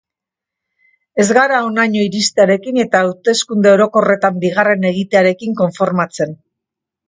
Ez 1.23 1.25
gara 1.37 1.59
honaino 1.65 2.01
iristearekin 2.07 2.81
eta 2.85 3.03
hauteskunde 3.09 3.75
orokorretan 3.77 4.43
bigarren 4.47 4.91
egitearekin 4.95 5.57
konformatzen. 5.65 6.39